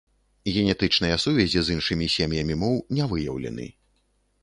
[0.55, 3.73] Генетычныя сувязі з іншымі сем'ямі моў не выяўлены.